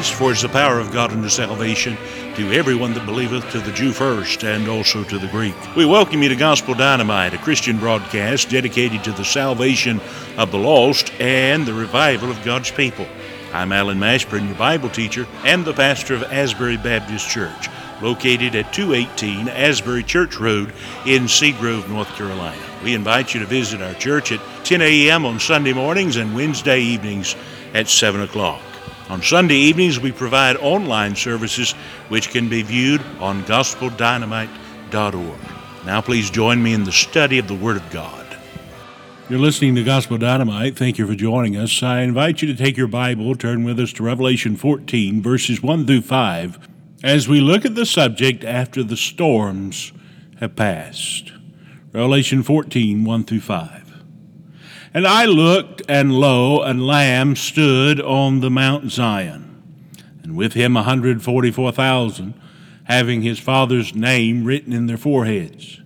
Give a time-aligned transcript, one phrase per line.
[0.00, 1.94] Christ, for it is the power of God unto salvation
[2.34, 5.54] to everyone that believeth, to the Jew first, and also to the Greek.
[5.76, 10.00] We welcome you to Gospel Dynamite, a Christian broadcast dedicated to the salvation
[10.38, 13.06] of the lost and the revival of God's people.
[13.52, 17.68] I'm Alan Mashburn, your Bible teacher and the pastor of Asbury Baptist Church,
[18.00, 20.72] located at 218 Asbury Church Road
[21.04, 22.62] in Seagrove, North Carolina.
[22.82, 25.26] We invite you to visit our church at 10 a.m.
[25.26, 27.36] on Sunday mornings and Wednesday evenings
[27.74, 28.62] at 7 o'clock.
[29.10, 31.72] On Sunday evenings, we provide online services
[32.10, 35.40] which can be viewed on gospeldynamite.org.
[35.84, 38.38] Now, please join me in the study of the Word of God.
[39.28, 40.76] You're listening to Gospel Dynamite.
[40.76, 41.82] Thank you for joining us.
[41.82, 45.86] I invite you to take your Bible, turn with us to Revelation 14, verses 1
[45.86, 46.68] through 5,
[47.02, 49.92] as we look at the subject after the storms
[50.38, 51.32] have passed.
[51.92, 53.79] Revelation 14, 1 through 5.
[54.92, 59.62] And I looked, and lo, a lamb stood on the Mount Zion,
[60.24, 62.34] and with him a hundred forty four thousand,
[62.84, 65.80] having his father's name written in their foreheads.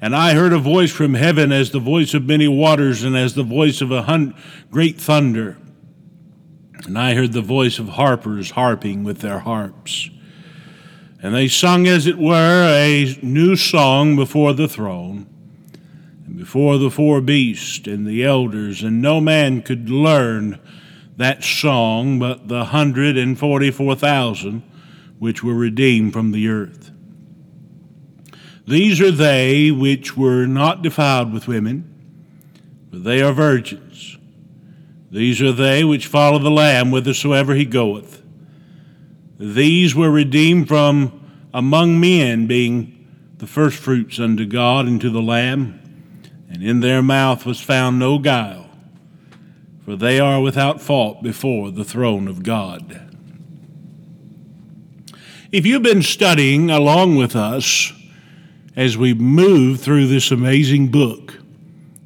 [0.00, 3.34] And I heard a voice from heaven as the voice of many waters, and as
[3.34, 4.34] the voice of a hun-
[4.68, 5.56] great thunder.
[6.86, 10.10] And I heard the voice of harpers harping with their harps.
[11.22, 15.26] And they sung, as it were, a new song before the throne
[16.26, 20.58] and before the four beasts and the elders, and no man could learn
[21.16, 24.62] that song but the hundred and forty four thousand
[25.18, 26.90] which were redeemed from the earth.
[28.66, 31.88] These are they which were not defiled with women,
[32.90, 34.18] but they are virgins.
[35.10, 38.22] These are they which follow the Lamb whithersoever he goeth.
[39.38, 41.20] These were redeemed from
[41.52, 45.83] among men, being the firstfruits unto God and to the Lamb
[46.54, 48.70] and in their mouth was found no guile,
[49.84, 53.00] for they are without fault before the throne of God.
[55.50, 57.92] If you've been studying along with us
[58.76, 61.38] as we move through this amazing book,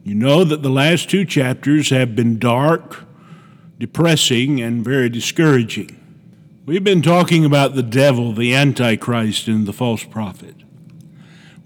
[0.02, 3.04] you know that the last two chapters have been dark,
[3.78, 5.94] depressing, and very discouraging.
[6.64, 10.54] We've been talking about the devil, the Antichrist, and the false prophet.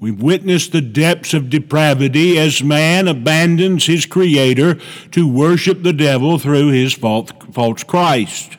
[0.03, 4.81] We've witnessed the depths of depravity as man abandons his Creator
[5.13, 8.57] to worship the devil through his false, Christ.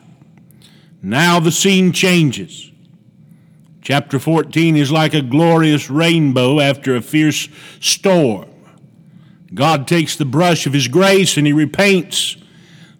[1.02, 2.72] Now the scene changes.
[3.82, 8.48] Chapter 14 is like a glorious rainbow after a fierce storm.
[9.52, 12.42] God takes the brush of His grace and He repaints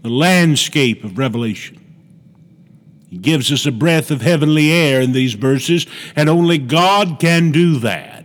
[0.03, 1.81] the landscape of Revelation.
[3.09, 7.51] He gives us a breath of heavenly air in these verses, and only God can
[7.51, 8.24] do that.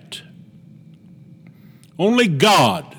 [2.00, 2.96] Only God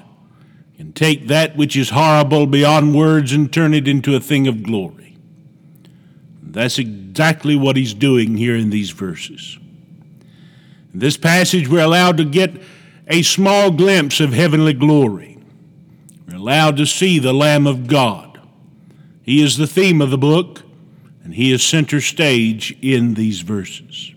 [0.76, 4.62] can take that which is horrible beyond words and turn it into a thing of
[4.62, 5.16] glory.
[6.42, 9.58] That's exactly what he's doing here in these verses.
[10.92, 12.60] In this passage, we're allowed to get
[13.06, 15.38] a small glimpse of heavenly glory.
[16.28, 18.40] We're allowed to see the Lamb of God.
[19.22, 20.62] He is the theme of the book,
[21.24, 24.12] and he is center stage in these verses.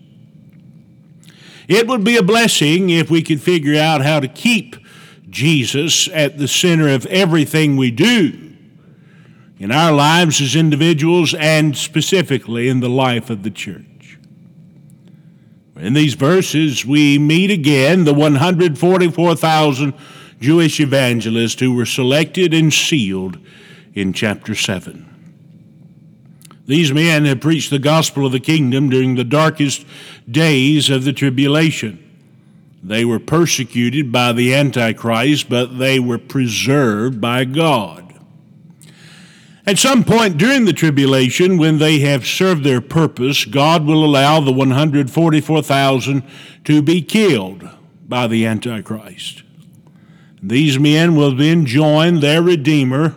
[1.68, 4.76] It would be a blessing if we could figure out how to keep
[5.30, 8.52] Jesus at the center of everything we do
[9.58, 14.18] in our lives as individuals and specifically in the life of the church.
[15.76, 19.94] In these verses, we meet again the 144,000
[20.40, 23.38] Jewish evangelists who were selected and sealed
[23.94, 25.13] in chapter 7.
[26.66, 29.86] These men have preached the gospel of the kingdom during the darkest
[30.30, 32.00] days of the tribulation.
[32.82, 38.14] They were persecuted by the Antichrist, but they were preserved by God.
[39.66, 44.40] At some point during the tribulation, when they have served their purpose, God will allow
[44.40, 46.22] the 144,000
[46.64, 47.68] to be killed
[48.06, 49.42] by the Antichrist.
[50.42, 53.16] These men will then join their Redeemer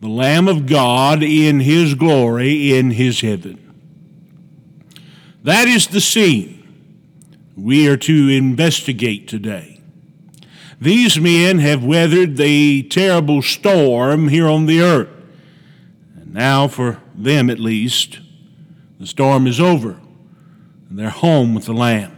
[0.00, 3.64] the Lamb of God in his glory in his heaven.
[5.42, 6.58] That is the scene
[7.56, 9.80] we are to investigate today.
[10.80, 15.08] These men have weathered the terrible storm here on the earth.
[16.14, 18.20] And now, for them at least,
[19.00, 20.00] the storm is over
[20.88, 22.16] and they're home with the Lamb.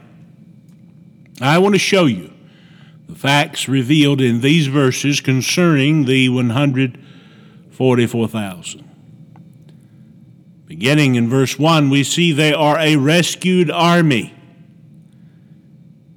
[1.41, 2.33] I want to show you
[3.09, 6.99] the facts revealed in these verses concerning the 100
[7.81, 8.85] 44,000.
[10.67, 14.35] Beginning in verse 1, we see they are a rescued army.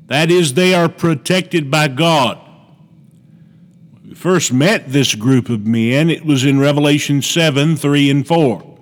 [0.08, 2.38] That is, they are protected by God.
[3.94, 8.28] When we first met this group of men, it was in Revelation 7 3 and
[8.28, 8.78] 4.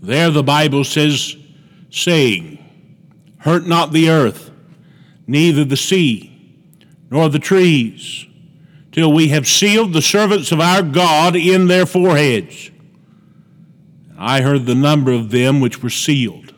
[0.00, 1.36] There the Bible says,
[1.90, 2.64] saying,
[3.40, 4.50] Hurt not the earth,
[5.26, 6.56] neither the sea,
[7.10, 8.24] nor the trees,
[8.94, 12.70] till we have sealed the servants of our God in their foreheads.
[14.16, 16.54] I heard the number of them which were sealed.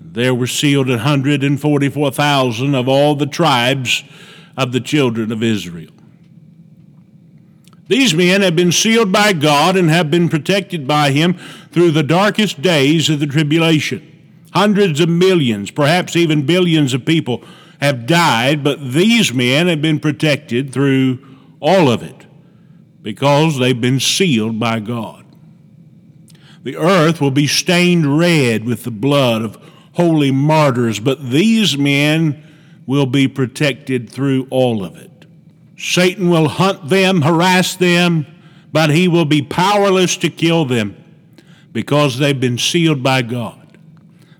[0.00, 4.04] There were sealed a hundred and forty four thousand of all the tribes
[4.56, 5.92] of the children of Israel.
[7.88, 11.34] These men have been sealed by God and have been protected by Him
[11.72, 14.00] through the darkest days of the tribulation.
[14.54, 17.44] Hundreds of millions, perhaps even billions of people
[17.80, 21.18] have died, but these men have been protected through
[21.60, 22.26] all of it
[23.02, 25.24] because they've been sealed by God.
[26.62, 29.56] The earth will be stained red with the blood of
[29.92, 32.42] holy martyrs, but these men
[32.86, 35.26] will be protected through all of it.
[35.78, 38.26] Satan will hunt them, harass them,
[38.72, 40.96] but he will be powerless to kill them
[41.72, 43.65] because they've been sealed by God.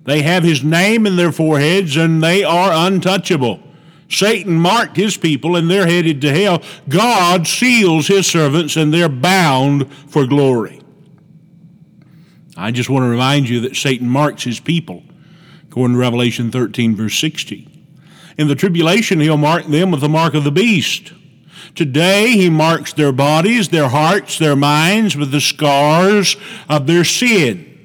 [0.07, 3.61] They have his name in their foreheads and they are untouchable.
[4.09, 6.63] Satan marked his people and they're headed to hell.
[6.89, 10.81] God seals his servants and they're bound for glory.
[12.57, 15.03] I just want to remind you that Satan marks his people,
[15.69, 17.69] according to Revelation 13, verse 60.
[18.39, 21.13] In the tribulation, he'll mark them with the mark of the beast.
[21.75, 26.37] Today, he marks their bodies, their hearts, their minds with the scars
[26.69, 27.76] of their sin.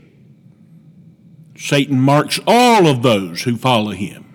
[1.62, 4.26] Satan marks all of those who follow him.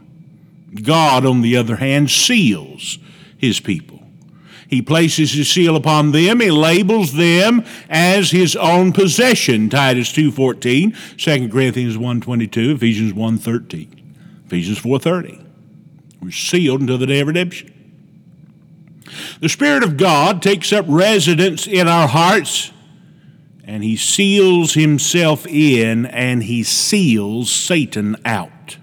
[0.82, 2.98] God, on the other hand, seals
[3.36, 4.00] his people.
[4.68, 6.38] He places his seal upon them.
[6.38, 9.68] He labels them as his own possession.
[9.68, 15.44] Titus 2.14, 2 Corinthians 1.22, Ephesians 1.13, Ephesians 4.30.
[16.22, 17.72] We're sealed until the day of redemption.
[19.40, 22.70] The Spirit of God takes up residence in our hearts
[23.66, 28.78] and he seals himself in and he seals Satan out.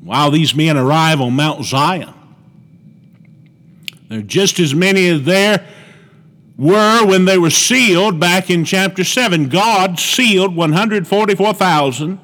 [0.00, 2.12] While these men arrive on Mount Zion,
[4.08, 5.66] there are just as many as there
[6.58, 9.48] were when they were sealed back in chapter 7.
[9.48, 12.20] God sealed 144,000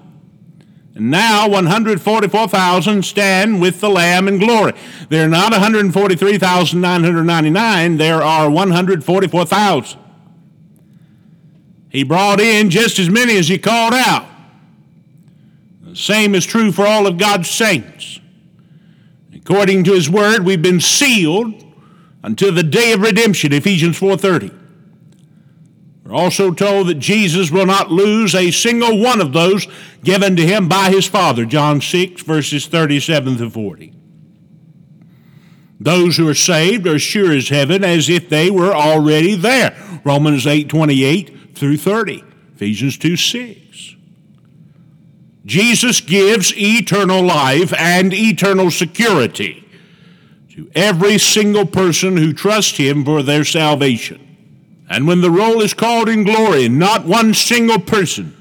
[0.94, 4.74] and now 144,000 stand with the Lamb in glory.
[5.08, 10.00] There are not 143,999, there are 144,000.
[11.96, 14.26] He brought in just as many as he called out.
[15.80, 18.20] The same is true for all of God's saints.
[19.34, 21.54] According to his word, we've been sealed
[22.22, 24.50] until the day of redemption, Ephesians 4:30.
[26.04, 29.66] We're also told that Jesus will not lose a single one of those
[30.04, 33.94] given to him by his Father, John 6, verses 37 to 40.
[35.80, 39.74] Those who are saved are sure as heaven as if they were already there.
[40.04, 42.22] Romans 8, 28 through 30,
[42.54, 43.96] Ephesians 2, 6.
[45.44, 49.64] Jesus gives eternal life and eternal security
[50.50, 54.22] to every single person who trusts him for their salvation.
[54.88, 58.34] And when the roll is called in glory, not one single person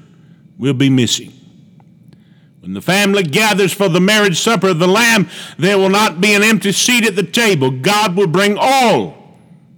[0.58, 1.32] will be missing.
[2.60, 6.34] When the family gathers for the marriage supper of the Lamb, there will not be
[6.34, 7.70] an empty seat at the table.
[7.70, 9.36] God will bring all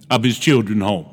[0.09, 1.05] of his children home.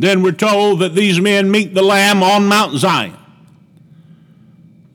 [0.00, 3.16] Then we're told that these men meet the Lamb on Mount Zion.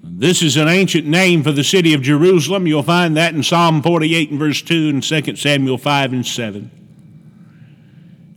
[0.01, 2.65] This is an ancient name for the city of Jerusalem.
[2.65, 6.71] You'll find that in Psalm 48 and verse 2 and 2 Samuel 5 and 7.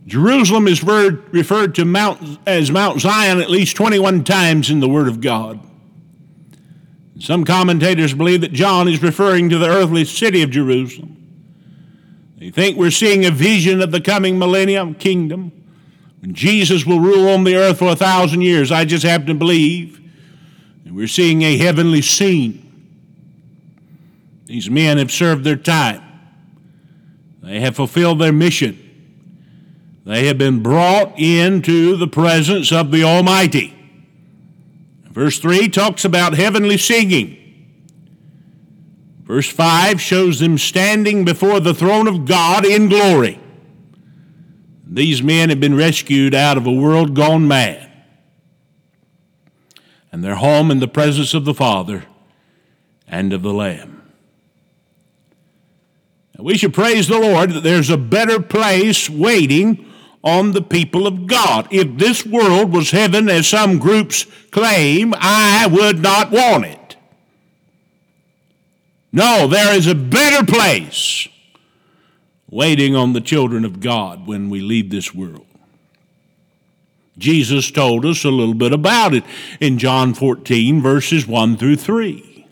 [0.05, 5.07] Jerusalem is referred to Mount, as Mount Zion at least 21 times in the Word
[5.07, 5.59] of God.
[7.19, 11.17] Some commentators believe that John is referring to the earthly city of Jerusalem.
[12.37, 15.53] They think we're seeing a vision of the coming millennium kingdom
[16.21, 18.71] when Jesus will rule on the earth for a thousand years.
[18.71, 19.99] I just happen to believe
[20.85, 22.59] that we're seeing a heavenly scene.
[24.45, 26.01] These men have served their time,
[27.41, 28.77] they have fulfilled their mission.
[30.03, 33.77] They have been brought into the presence of the Almighty.
[35.11, 37.37] Verse 3 talks about heavenly singing.
[39.23, 43.40] Verse 5 shows them standing before the throne of God in glory.
[44.93, 47.89] These men have been rescued out of a world gone mad.
[50.11, 52.03] And they're home in the presence of the Father
[53.07, 54.01] and of the Lamb.
[56.37, 59.85] We should praise the Lord that there's a better place waiting
[60.23, 61.69] on the people of God.
[61.71, 66.97] If this world was heaven, as some groups claim, I would not want it.
[69.13, 71.29] No, there is a better place
[72.51, 75.47] waiting on the children of God when we leave this world.
[77.17, 79.23] Jesus told us a little bit about it
[79.59, 82.47] in John 14, verses 1 through 3.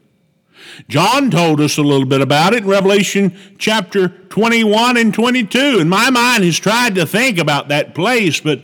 [0.88, 5.80] John told us a little bit about it in Revelation chapter 21 and 22.
[5.80, 8.62] And my mind has tried to think about that place, but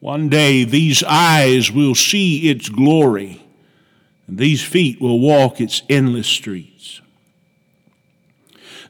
[0.00, 3.44] one day these eyes will see its glory,
[4.26, 7.01] and these feet will walk its endless streets.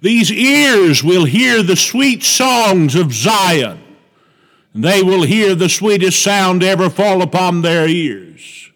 [0.03, 3.81] These ears will hear the sweet songs of Zion.
[4.75, 8.73] They will hear the sweetest sound ever fall upon their ears.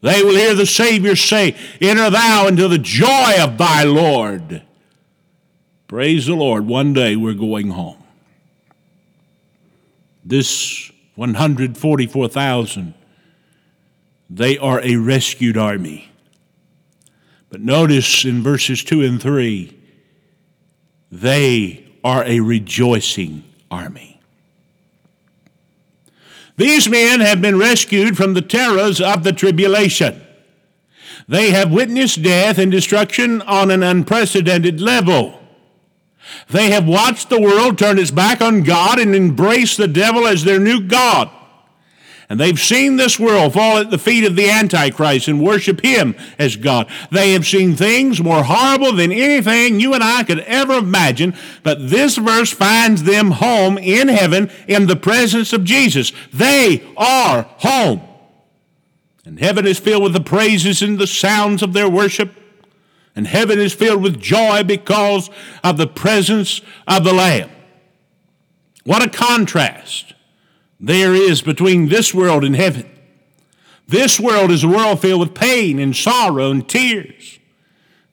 [0.00, 4.62] They will hear the Savior say, Enter thou into the joy of thy Lord.
[5.86, 6.66] Praise the Lord.
[6.66, 8.02] One day we're going home.
[10.24, 12.94] This 144,000,
[14.28, 16.10] they are a rescued army.
[17.48, 19.76] But notice in verses 2 and 3,
[21.10, 24.20] they are a rejoicing army.
[26.56, 30.22] These men have been rescued from the terrors of the tribulation.
[31.28, 35.40] They have witnessed death and destruction on an unprecedented level.
[36.48, 40.44] They have watched the world turn its back on God and embrace the devil as
[40.44, 41.30] their new God.
[42.28, 46.16] And they've seen this world fall at the feet of the Antichrist and worship him
[46.38, 46.90] as God.
[47.12, 51.36] They have seen things more horrible than anything you and I could ever imagine.
[51.62, 56.12] But this verse finds them home in heaven in the presence of Jesus.
[56.32, 58.00] They are home.
[59.24, 62.32] And heaven is filled with the praises and the sounds of their worship.
[63.14, 65.30] And heaven is filled with joy because
[65.62, 67.50] of the presence of the Lamb.
[68.84, 70.14] What a contrast
[70.78, 72.88] there is between this world and heaven.
[73.88, 77.38] This world is a world filled with pain and sorrow and tears.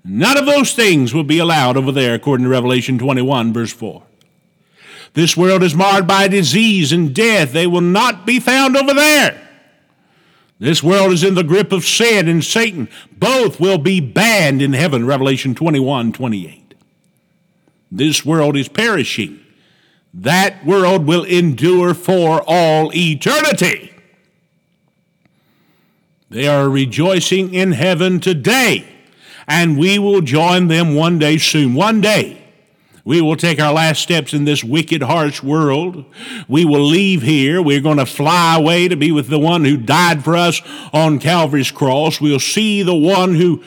[0.05, 4.03] None of those things will be allowed over there, according to Revelation 21, verse 4.
[5.13, 7.53] This world is marred by disease and death.
[7.53, 9.39] They will not be found over there.
[10.59, 12.87] This world is in the grip of sin and Satan.
[13.11, 16.73] Both will be banned in heaven, Revelation 21, 28.
[17.91, 19.42] This world is perishing
[20.13, 23.91] that world will endure for all eternity.
[26.29, 28.87] They are rejoicing in heaven today,
[29.47, 31.73] and we will join them one day soon.
[31.73, 32.43] One day,
[33.05, 36.05] we will take our last steps in this wicked, harsh world.
[36.47, 37.61] We will leave here.
[37.61, 40.61] We're going to fly away to be with the one who died for us
[40.93, 42.21] on Calvary's cross.
[42.21, 43.63] We'll see the one who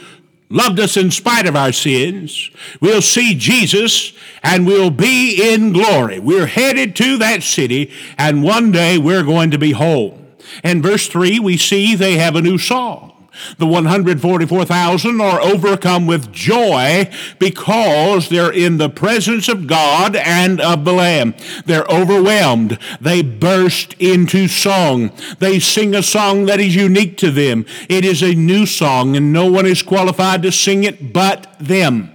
[0.49, 2.51] loved us in spite of our sins.
[2.81, 4.13] We'll see Jesus
[4.43, 6.19] and we'll be in glory.
[6.19, 10.27] We're headed to that city and one day we're going to be home.
[10.63, 13.16] In verse 3, we see they have a new song.
[13.59, 20.85] The 144,000 are overcome with joy because they're in the presence of God and of
[20.85, 21.35] the Lamb.
[21.65, 22.79] They're overwhelmed.
[23.01, 25.11] They burst into song.
[25.39, 27.67] They sing a song that is unique to them.
[27.89, 32.13] It is a new song, and no one is qualified to sing it but them.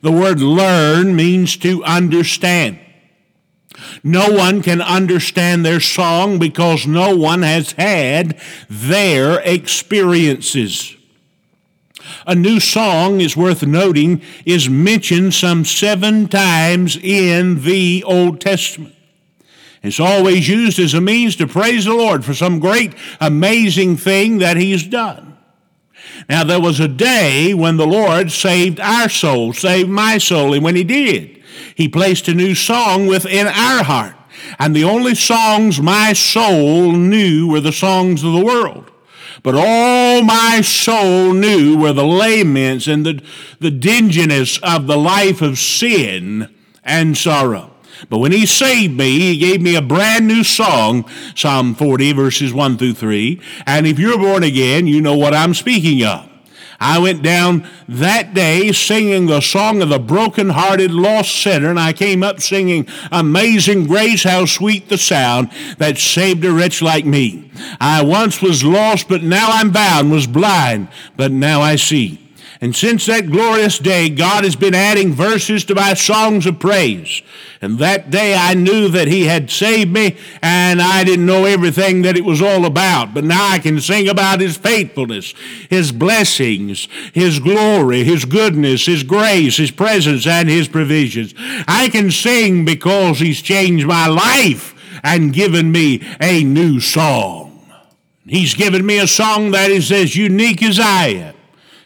[0.00, 2.78] The word learn means to understand.
[4.02, 10.96] No one can understand their song because no one has had their experiences.
[12.26, 18.94] A new song is worth noting is mentioned some seven times in the Old Testament.
[19.82, 24.38] It's always used as a means to praise the Lord for some great, amazing thing
[24.38, 25.36] that He's done.
[26.28, 30.62] Now, there was a day when the Lord saved our soul, saved my soul, and
[30.62, 31.41] when He did,
[31.74, 34.16] he placed a new song within our heart.
[34.58, 38.90] And the only songs my soul knew were the songs of the world.
[39.42, 43.22] But all my soul knew were the laments and the,
[43.58, 47.70] the dinginess of the life of sin and sorrow.
[48.08, 52.52] But when he saved me, he gave me a brand new song, Psalm 40, verses
[52.52, 53.40] 1 through 3.
[53.66, 56.28] And if you're born again, you know what I'm speaking of.
[56.82, 61.92] I went down that day singing the song of the broken-hearted lost sinner, and I
[61.92, 67.50] came up singing Amazing Grace, how sweet the sound that saved a wretch like me.
[67.80, 72.21] I once was lost, but now I'm bound, was blind, but now I see.
[72.62, 77.20] And since that glorious day, God has been adding verses to my songs of praise.
[77.60, 82.02] And that day I knew that He had saved me, and I didn't know everything
[82.02, 83.14] that it was all about.
[83.14, 85.34] But now I can sing about His faithfulness,
[85.70, 91.34] His blessings, His glory, His goodness, His grace, His presence, and His provisions.
[91.66, 97.60] I can sing because He's changed my life and given me a new song.
[98.24, 101.34] He's given me a song that is as unique as I am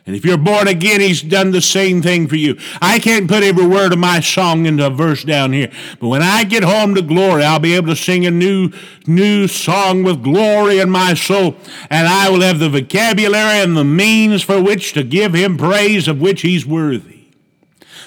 [0.06, 2.56] And if you're born again, he's done the same thing for you.
[2.80, 5.68] I can't put every word of my song into a verse down here.
[5.98, 8.70] But when I get home to glory, I'll be able to sing a new,
[9.08, 11.56] new song with glory in my soul.
[11.90, 16.06] And I will have the vocabulary and the means for which to give him praise
[16.06, 17.16] of which he's worthy.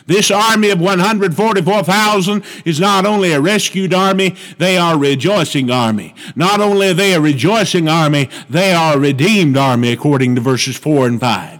[0.06, 6.15] This army of 144,000 is not only a rescued army, they are a rejoicing army.
[6.36, 10.77] Not only are they a rejoicing army, they are a redeemed army, according to verses
[10.77, 11.59] 4 and 5.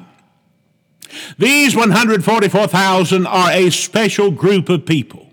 [1.38, 5.28] These 144,000 are a special group of people.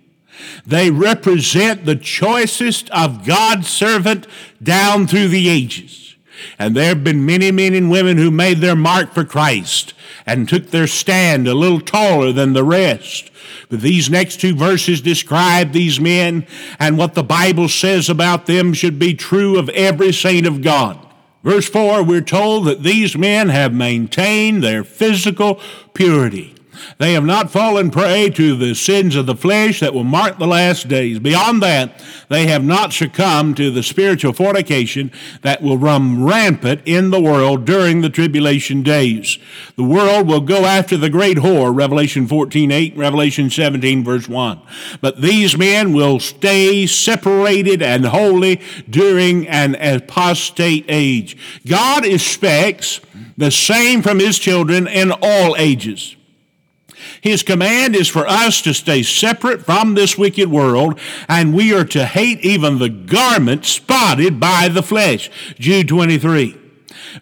[0.66, 4.26] They represent the choicest of God's servant
[4.62, 6.16] down through the ages.
[6.58, 9.94] And there have been many men and women who made their mark for Christ
[10.26, 13.30] and took their stand a little taller than the rest.
[13.68, 16.46] But these next two verses describe these men,
[16.78, 21.05] and what the Bible says about them should be true of every saint of God.
[21.46, 25.60] Verse 4, we're told that these men have maintained their physical
[25.94, 26.55] purity.
[26.99, 30.47] They have not fallen prey to the sins of the flesh that will mark the
[30.47, 31.19] last days.
[31.19, 35.12] Beyond that, they have not succumbed to the spiritual fornication
[35.43, 39.38] that will run rampant in the world during the tribulation days.
[39.76, 44.61] The world will go after the great whore, Revelation 14, 8, Revelation 17, verse 1.
[45.00, 51.37] But these men will stay separated and holy during an apostate age.
[51.66, 53.00] God expects
[53.37, 56.16] the same from his children in all ages.
[57.26, 60.97] His command is for us to stay separate from this wicked world,
[61.28, 65.28] and we are to hate even the garment spotted by the flesh.
[65.59, 66.57] Jude 23.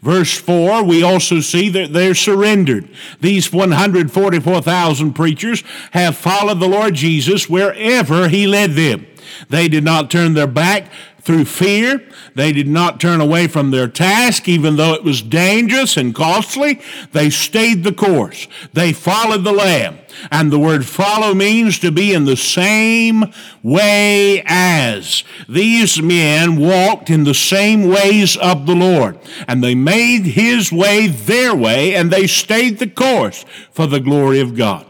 [0.02, 2.90] Verse 4, we also see that they're surrendered.
[3.22, 9.06] These 144,000 preachers have followed the Lord Jesus wherever he led them.
[9.48, 10.92] They did not turn their back
[11.24, 12.06] through fear.
[12.34, 16.80] They did not turn away from their task, even though it was dangerous and costly.
[17.12, 18.46] They stayed the course.
[18.72, 19.98] They followed the Lamb.
[20.30, 23.24] And the word follow means to be in the same
[23.62, 25.24] way as.
[25.48, 29.18] These men walked in the same ways of the Lord.
[29.48, 34.40] And they made his way their way, and they stayed the course for the glory
[34.40, 34.86] of God.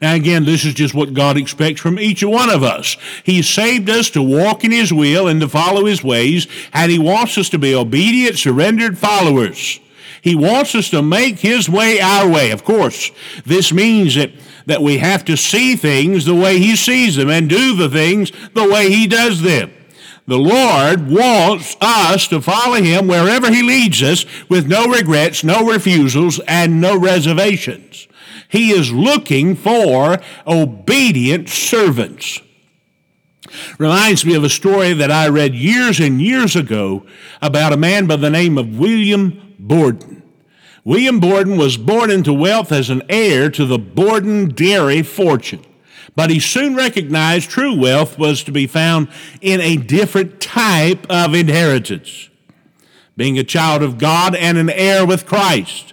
[0.00, 2.96] Now, again, this is just what God expects from each one of us.
[3.24, 6.98] He saved us to walk in His will and to follow His ways, and He
[6.98, 9.80] wants us to be obedient, surrendered followers.
[10.22, 12.50] He wants us to make His way our way.
[12.50, 13.10] Of course,
[13.44, 14.32] this means that,
[14.66, 18.32] that we have to see things the way He sees them and do the things
[18.54, 19.72] the way He does them.
[20.26, 25.64] The Lord wants us to follow Him wherever He leads us with no regrets, no
[25.64, 28.07] refusals, and no reservations.
[28.48, 32.40] He is looking for obedient servants.
[33.78, 37.04] Reminds me of a story that I read years and years ago
[37.40, 40.22] about a man by the name of William Borden.
[40.84, 45.64] William Borden was born into wealth as an heir to the Borden dairy fortune.
[46.16, 49.08] But he soon recognized true wealth was to be found
[49.40, 52.30] in a different type of inheritance.
[53.16, 55.92] Being a child of God and an heir with Christ.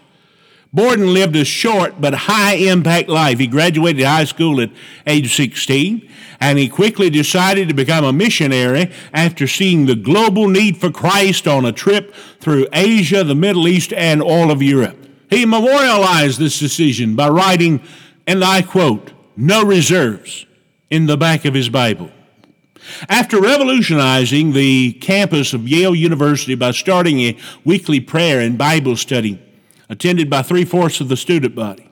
[0.75, 3.39] Borden lived a short but high impact life.
[3.39, 4.71] He graduated high school at
[5.07, 6.05] age 16
[6.41, 11.47] and he quickly decided to become a missionary after seeing the global need for Christ
[11.47, 14.97] on a trip through Asia, the Middle East, and all of Europe.
[15.29, 17.81] He memorialized this decision by writing,
[18.27, 20.45] and I quote, no reserves
[20.89, 22.11] in the back of his Bible.
[23.07, 29.41] After revolutionizing the campus of Yale University by starting a weekly prayer and Bible study,
[29.89, 31.89] attended by three fourths of the student body.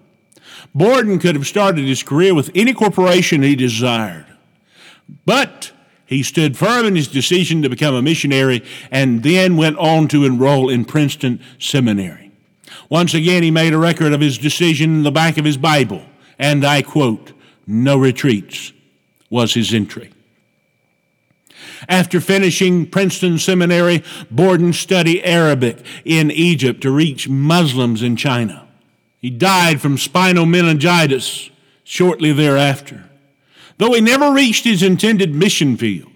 [0.73, 4.25] Borden could have started his career with any corporation he desired,
[5.25, 5.71] but
[6.05, 10.25] he stood firm in his decision to become a missionary and then went on to
[10.25, 12.31] enroll in Princeton Seminary.
[12.89, 16.03] Once again, he made a record of his decision in the back of his Bible,
[16.37, 17.33] and I quote,
[17.65, 18.73] No retreats
[19.29, 20.11] was his entry.
[21.87, 28.67] After finishing Princeton Seminary, Borden studied Arabic in Egypt to reach Muslims in China.
[29.19, 31.49] He died from spinal meningitis
[31.83, 33.09] shortly thereafter.
[33.77, 36.11] Though he never reached his intended mission field,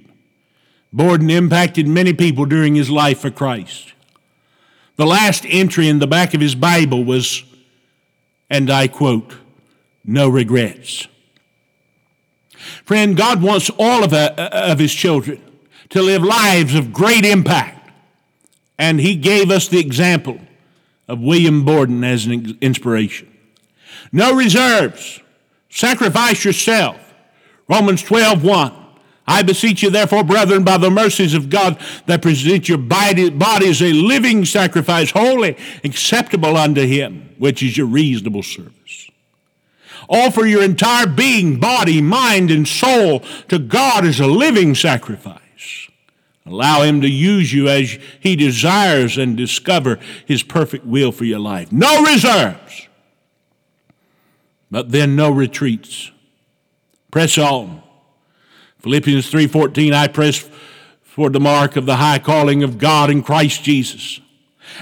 [0.93, 3.93] Borden impacted many people during his life for Christ.
[4.95, 7.43] The last entry in the back of his Bible was,
[8.49, 9.35] and I quote,
[10.03, 11.07] no regrets.
[12.85, 15.41] Friend, God wants all of, uh, of his children
[15.89, 17.91] to live lives of great impact.
[18.77, 20.39] And he gave us the example
[21.07, 23.31] of William Borden as an inspiration.
[24.11, 25.19] No reserves.
[25.69, 26.97] Sacrifice yourself.
[27.67, 28.73] Romans 12, 1.
[29.29, 33.81] I beseech you, therefore, brethren, by the mercies of God, that present your body, bodies
[33.81, 39.09] a living sacrifice, holy, acceptable unto Him, which is your reasonable service.
[40.09, 45.41] Offer your entire being, body, mind, and soul to God as a living sacrifice.
[46.45, 51.39] Allow Him to use you as He desires and discover His perfect will for your
[51.39, 51.71] life.
[51.71, 52.87] No reserves,
[54.71, 56.11] but then no retreats.
[57.11, 57.83] Press on
[58.79, 60.49] Philippians 3:14 I press
[61.01, 64.21] for the mark of the high calling of God in Christ Jesus.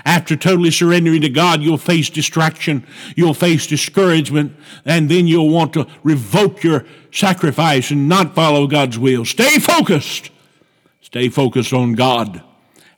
[0.04, 5.74] After totally surrendering to God, you'll face distraction, you'll face discouragement, and then you'll want
[5.74, 9.26] to revoke your sacrifice and not follow God's will.
[9.26, 10.30] Stay focused.
[11.02, 12.44] Stay focused on God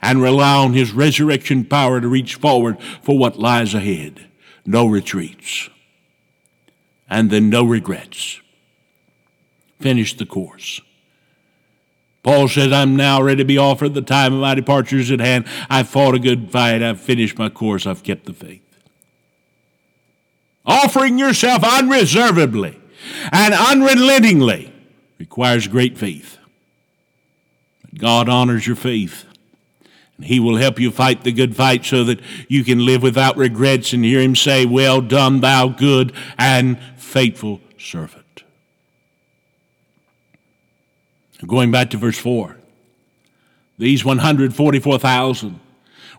[0.01, 4.27] and rely on His resurrection power to reach forward for what lies ahead.
[4.65, 5.69] No retreats.
[7.09, 8.41] And then no regrets.
[9.79, 10.81] Finish the course.
[12.23, 13.93] Paul says, I'm now ready to be offered.
[13.93, 15.45] The time of my departure is at hand.
[15.69, 16.83] I've fought a good fight.
[16.83, 17.85] I've finished my course.
[17.85, 18.63] I've kept the faith.
[20.65, 22.77] Offering yourself unreservedly
[23.31, 24.73] and unrelentingly
[25.17, 26.37] requires great faith.
[27.81, 29.23] But God honors your faith.
[30.17, 33.37] And he will help you fight the good fight so that you can live without
[33.37, 38.25] regrets and hear him say, Well done, thou good and faithful servant.
[41.45, 42.57] Going back to verse 4,
[43.77, 45.59] these 144,000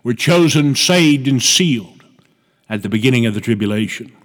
[0.03, 2.03] were chosen, saved, and sealed
[2.69, 4.15] at the beginning of the tribulation.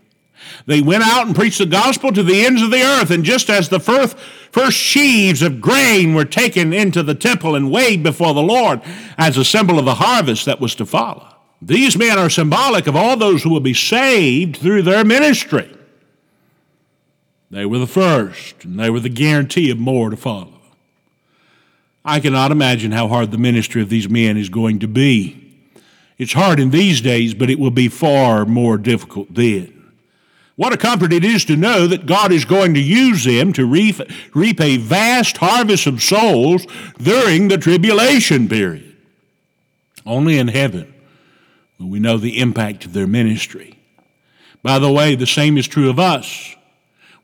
[0.66, 3.50] They went out and preached the gospel to the ends of the earth, and just
[3.50, 4.16] as the first,
[4.52, 8.80] first sheaves of grain were taken into the temple and weighed before the Lord
[9.18, 11.26] as a symbol of the harvest that was to follow,
[11.60, 15.74] these men are symbolic of all those who will be saved through their ministry.
[17.50, 20.53] They were the first, and they were the guarantee of more to follow.
[22.04, 25.40] I cannot imagine how hard the ministry of these men is going to be.
[26.18, 29.70] It's hard in these days, but it will be far more difficult then.
[30.56, 33.66] What a comfort it is to know that God is going to use them to
[33.66, 33.96] reap,
[34.34, 36.66] reap a vast harvest of souls
[36.98, 38.96] during the tribulation period.
[40.06, 40.94] Only in heaven
[41.78, 43.78] will we know the impact of their ministry.
[44.62, 46.54] By the way, the same is true of us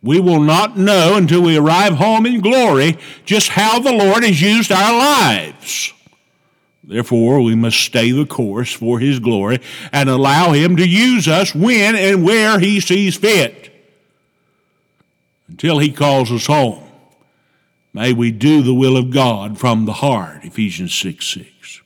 [0.02, 4.40] we will not know until we arrive home in glory just how the Lord has
[4.40, 5.92] used our lives.
[6.82, 9.60] Therefore, we must stay the course for His glory
[9.92, 13.70] and allow Him to use us when and where He sees fit
[15.46, 16.82] until He calls us home.
[17.92, 21.82] May we do the will of God from the heart, Ephesians 6 6.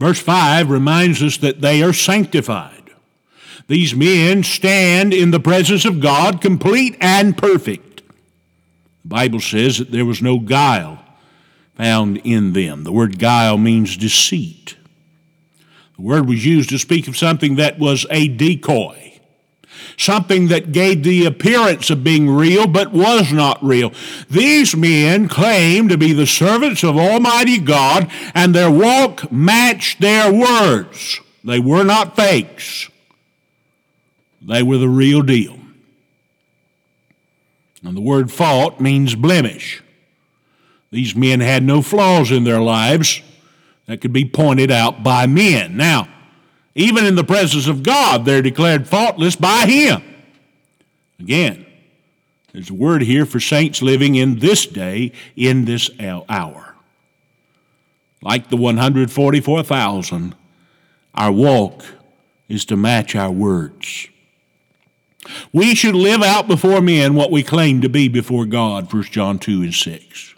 [0.00, 2.81] Verse 5 reminds us that they are sanctified.
[3.68, 8.02] These men stand in the presence of God complete and perfect.
[9.02, 11.02] The Bible says that there was no guile
[11.74, 12.84] found in them.
[12.84, 14.76] The word guile means deceit.
[15.96, 19.20] The word was used to speak of something that was a decoy,
[19.96, 23.92] something that gave the appearance of being real but was not real.
[24.30, 30.32] These men claimed to be the servants of Almighty God, and their walk matched their
[30.32, 31.20] words.
[31.44, 32.88] They were not fakes.
[34.44, 35.58] They were the real deal.
[37.84, 39.82] And the word fault means blemish.
[40.90, 43.22] These men had no flaws in their lives
[43.86, 45.76] that could be pointed out by men.
[45.76, 46.08] Now,
[46.74, 50.02] even in the presence of God, they're declared faultless by Him.
[51.18, 51.66] Again,
[52.52, 56.74] there's a word here for saints living in this day, in this hour.
[58.20, 60.34] Like the 144,000,
[61.14, 61.84] our walk
[62.48, 64.08] is to match our words.
[65.52, 69.38] We should live out before men what we claim to be before God, 1 John
[69.38, 70.34] 2 and 6.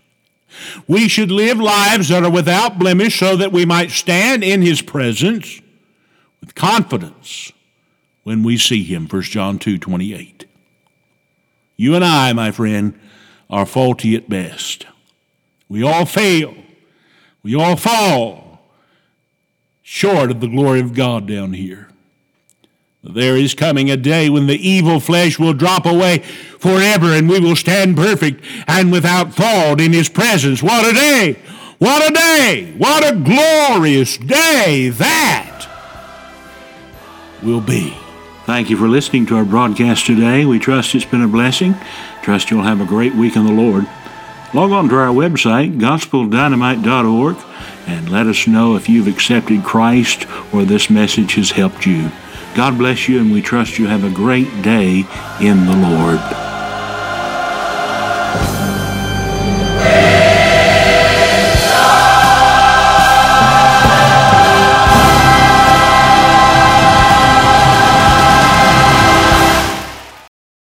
[0.87, 4.83] We should live lives that are without blemish so that we might stand in his
[4.83, 5.61] presence
[6.41, 7.53] with confidence
[8.23, 10.47] when we see him, 1 John 2 28.
[11.77, 12.99] You and I, my friend,
[13.51, 14.87] are faulty at best.
[15.69, 16.55] We all fail.
[17.43, 18.61] We all fall
[19.83, 21.89] short of the glory of God down here.
[23.07, 26.19] There is coming a day when the evil flesh will drop away
[26.59, 30.63] forever and we will stand perfect and without fault in his presence.
[30.63, 31.37] What a day!
[31.77, 32.73] What a day!
[32.79, 35.69] What a glorious day that
[37.43, 37.95] will be.
[38.47, 40.47] Thank you for listening to our broadcast today.
[40.47, 41.75] We trust it's been a blessing.
[42.23, 43.87] Trust you'll have a great week in the Lord.
[44.55, 47.37] Log on to our website, gospeldynamite.org,
[47.87, 52.11] and let us know if you've accepted Christ or this message has helped you.
[52.55, 55.05] God bless you, and we trust you have a great day
[55.41, 56.54] in the Lord.